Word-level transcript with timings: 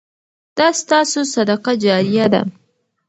دا 0.57 0.67
ستاسو 0.81 1.19
صدقه 1.33 1.71
جاریه 1.83 2.25
ده. 2.33 2.41